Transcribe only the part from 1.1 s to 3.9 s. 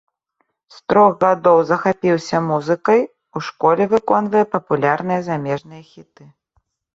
гадоў захапіўся музыкай, у школе